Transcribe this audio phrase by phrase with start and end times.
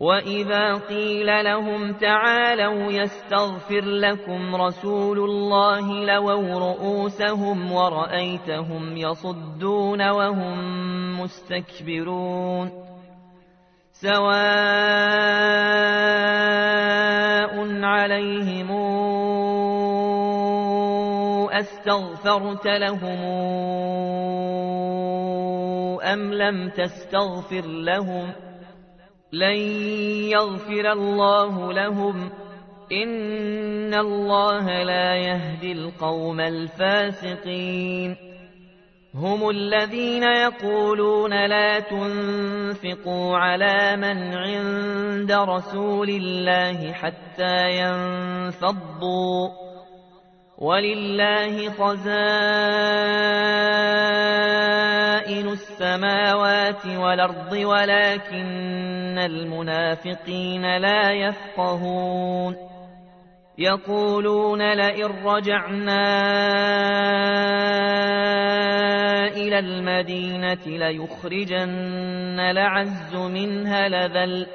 [0.00, 12.70] وإذا قيل لهم تعالوا يستغفر لكم رسول الله لووا رؤوسهم ورأيتهم يصدون وهم مستكبرون
[13.92, 14.30] سواء
[17.84, 18.70] عليهم
[21.52, 23.20] أستغفرت لهم
[26.02, 28.49] أم لم تستغفر لهم
[29.32, 29.56] لن
[30.28, 32.30] يغفر الله لهم.
[32.92, 38.16] إن الله لا يهدي القوم الفاسقين.
[39.14, 49.48] هم الذين يقولون لا تنفقوا على من عند رسول الله حتى ينفضوا.
[50.58, 52.90] ولله خزائن
[55.52, 62.56] السماوات والأرض ولكن المنافقين لا يفقهون.
[63.58, 66.06] يقولون لئن رجعنا
[69.26, 74.46] إلى المدينة ليخرجن لعز منها لذل.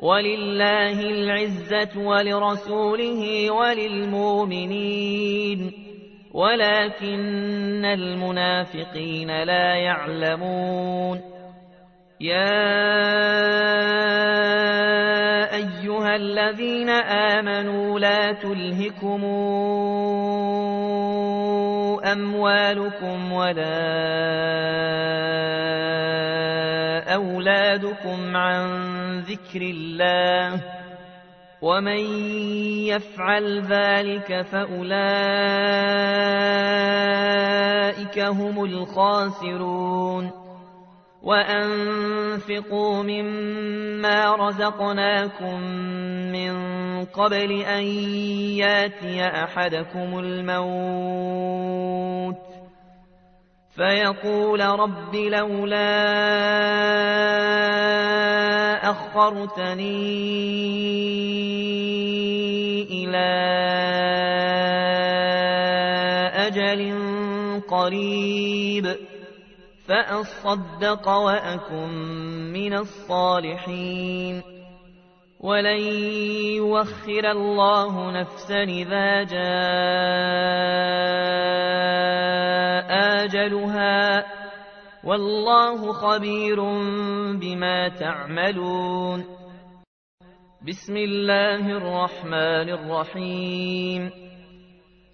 [0.00, 5.89] ولله العزة ولرسوله وللمؤمنين.
[6.34, 11.20] ولكن المنافقين لا يعلمون.
[12.20, 12.50] يا
[15.54, 19.24] أيها الذين آمنوا لا تلهكم
[22.12, 23.80] أموالكم ولا
[27.14, 28.80] أولادكم عن
[29.20, 30.60] ذكر الله.
[31.62, 32.00] ومن
[32.88, 34.90] يفعل ذلك فأولئك
[38.18, 40.30] هم الخاسرون
[41.22, 45.60] وأنفقوا مما رزقناكم
[46.32, 46.54] من
[47.04, 47.82] قبل أن
[48.56, 51.30] ياتي أحدكم الموت
[53.76, 56.00] فيقول رب لولا
[58.82, 60.00] أخرتني
[62.90, 63.30] إلى
[66.46, 66.80] أجل
[67.68, 68.96] قريب
[69.86, 71.88] فأصدق وأكن
[72.52, 74.42] من الصالحين.
[75.40, 75.80] ولن
[76.56, 79.40] يوخر الله نفسا إذا جاء
[83.24, 84.39] آجلها.
[85.04, 86.60] والله خبير
[87.40, 89.24] بما تعملون.
[90.68, 94.10] بسم الله الرحمن الرحيم.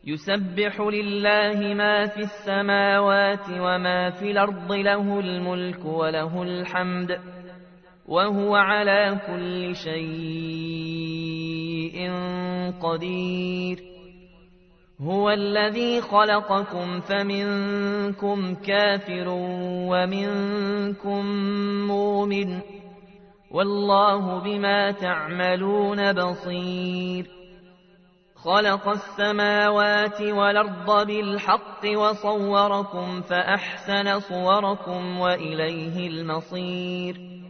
[0.06, 7.18] يسبح لله ما في السماوات وما في الأرض له الملك وله الحمد
[8.08, 10.02] وهو على كل شيء
[12.82, 13.95] قدير.
[15.00, 19.24] هو الذي خلقكم فمنكم كافر
[19.90, 21.26] ومنكم
[21.86, 22.60] مؤمن
[23.50, 27.26] والله بما تعملون بصير
[28.36, 37.45] خلق السماوات والأرض بالحق وصوركم فأحسن صوركم وإليه المصير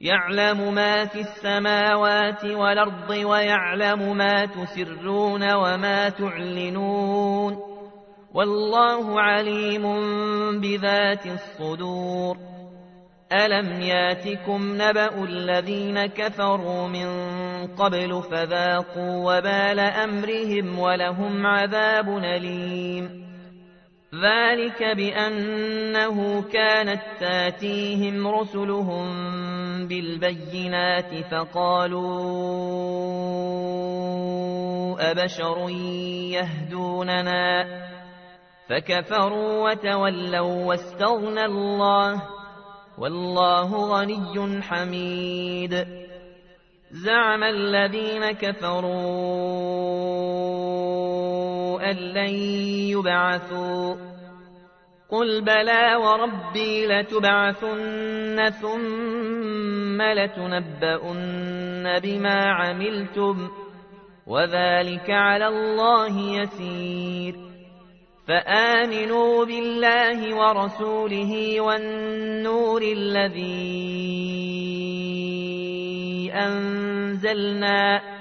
[0.00, 7.58] يعلم ما في السماوات والأرض ويعلم ما تسرون وما تعلنون
[8.34, 9.82] والله عليم
[10.60, 12.36] بذات الصدور
[13.32, 17.08] ألم ياتكم نبأ الذين كفروا من
[17.66, 23.26] قبل فذاقوا وبال أمرهم ولهم عذاب أليم
[24.22, 29.06] ذلك بأنه كانت تاتيهم رسلهم
[29.86, 32.06] بالبينات فقالوا
[35.10, 35.68] أبشر
[36.30, 37.64] يهدوننا
[38.68, 42.22] فكفروا وتولوا واستغنى الله
[42.98, 45.86] والله غني حميد
[46.90, 49.96] زعم الذين كفروا
[51.90, 52.34] أن لن
[52.90, 53.94] يبعثوا.
[55.10, 63.48] قل بلى وربي لتبعثن ثم لتنبؤن بما عملتم
[64.26, 67.46] وذلك على الله يسير.
[68.28, 74.26] فآمنوا بالله ورسوله والنور الذي
[76.34, 78.15] أنزلنا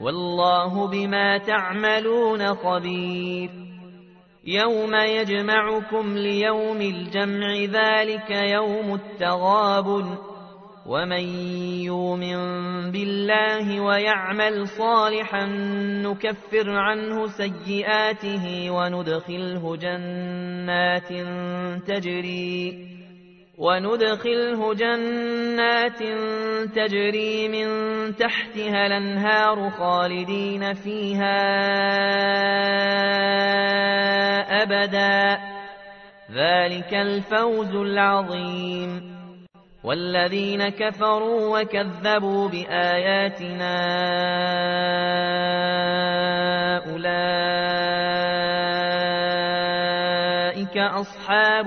[0.00, 3.50] والله بما تعملون خبير.
[4.44, 10.18] يوم يجمعكم ليوم الجمع ذلك يوم التغابن
[10.86, 11.24] ومن
[11.84, 12.36] يؤمن
[12.90, 15.46] بالله ويعمل صالحا
[16.02, 21.08] نكفر عنه سيئاته وندخله جنات
[21.86, 22.86] تجري.
[23.60, 26.02] وندخله جنات
[26.74, 27.68] تجري من
[28.16, 31.40] تحتها الأنهار خالدين فيها
[34.62, 35.38] أبدا.
[36.32, 39.20] ذلك الفوز العظيم.
[39.84, 43.76] والذين كفروا وكذبوا بآياتنا
[46.92, 47.20] أولئك
[50.76, 51.66] أصحاب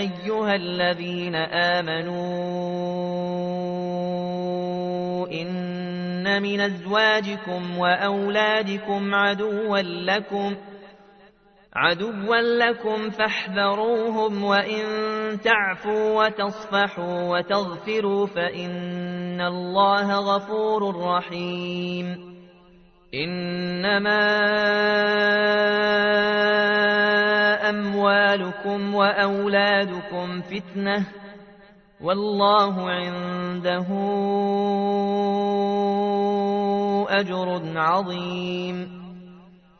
[0.00, 2.20] أيها الذين آمنوا
[5.28, 10.56] إن من أزواجكم وأولادكم عدوا لكم
[11.76, 14.84] عدوا لكم فاحذروهم وإن
[15.40, 22.30] تعفوا وتصفحوا وتغفروا فإن الله غفور رحيم.
[23.14, 24.20] إنما
[28.50, 31.06] أموالكم وأولادكم فتنة
[32.00, 33.86] والله عنده
[37.08, 39.00] أجر عظيم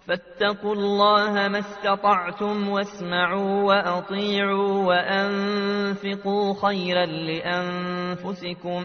[0.07, 8.85] فاتقوا الله ما استطعتم واسمعوا وأطيعوا وأنفقوا خيرا لأنفسكم